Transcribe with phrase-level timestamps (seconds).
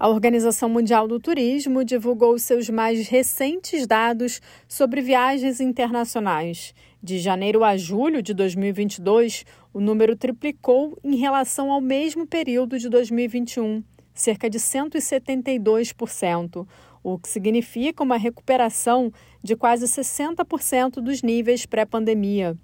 [0.00, 6.74] A Organização Mundial do Turismo divulgou seus mais recentes dados sobre viagens internacionais.
[7.02, 9.44] De janeiro a julho de 2022,
[9.74, 13.84] o número triplicou em relação ao mesmo período de 2021,
[14.14, 16.66] cerca de 172%,
[17.02, 19.12] o que significa uma recuperação
[19.42, 22.56] de quase 60% dos níveis pré-pandemia.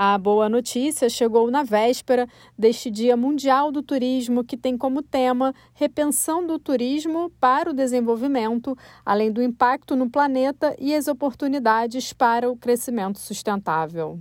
[0.00, 5.52] A boa notícia chegou na véspera deste Dia Mundial do Turismo, que tem como tema
[5.74, 12.48] Repensando o Turismo para o Desenvolvimento, além do impacto no planeta e as oportunidades para
[12.48, 14.20] o crescimento sustentável.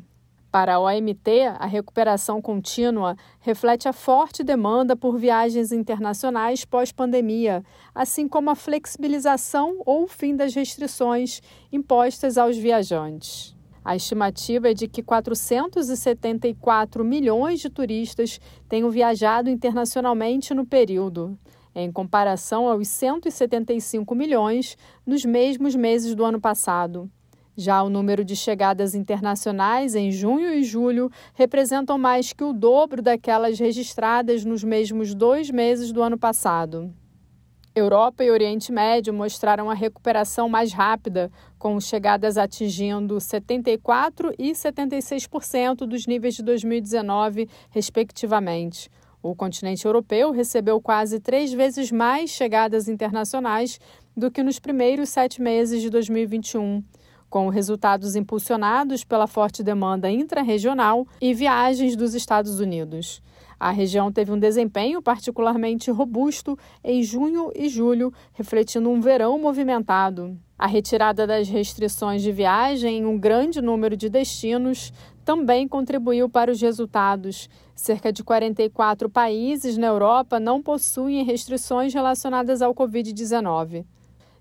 [0.51, 7.63] Para a OMT, a recuperação contínua reflete a forte demanda por viagens internacionais pós-pandemia,
[7.93, 11.39] assim como a flexibilização ou fim das restrições
[11.71, 13.55] impostas aos viajantes.
[13.87, 18.37] A estimativa é de que 474 milhões de turistas
[18.67, 21.39] tenham viajado internacionalmente no período,
[21.73, 27.09] em comparação aos 175 milhões nos mesmos meses do ano passado.
[27.55, 33.01] Já o número de chegadas internacionais em junho e julho representam mais que o dobro
[33.01, 36.93] daquelas registradas nos mesmos dois meses do ano passado.
[37.77, 45.85] Europa e Oriente Médio mostraram a recuperação mais rápida, com chegadas atingindo 74% e 76%
[45.85, 48.89] dos níveis de 2019, respectivamente.
[49.21, 53.79] O continente europeu recebeu quase três vezes mais chegadas internacionais
[54.15, 56.83] do que nos primeiros sete meses de 2021
[57.29, 63.21] com resultados impulsionados pela forte demanda intrarregional e viagens dos Estados Unidos.
[63.59, 70.37] A região teve um desempenho particularmente robusto em junho e julho, refletindo um verão movimentado.
[70.59, 74.91] A retirada das restrições de viagem em um grande número de destinos
[75.23, 77.49] também contribuiu para os resultados.
[77.75, 83.85] Cerca de 44 países na Europa não possuem restrições relacionadas ao Covid-19.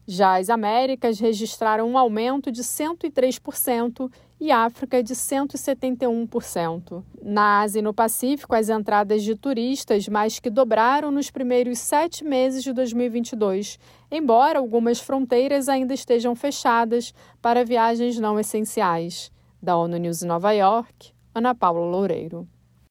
[0.09, 4.09] Já as Américas registraram um aumento de 103%
[4.41, 7.03] e África de 171%.
[7.21, 12.23] Na Ásia e no Pacífico, as entradas de turistas mais que dobraram nos primeiros sete
[12.23, 17.13] meses de 2022, embora algumas fronteiras ainda estejam fechadas
[17.43, 19.33] para viagens não essenciais.
[19.61, 22.47] Da ONU News em Nova York, Ana Paula Loureiro.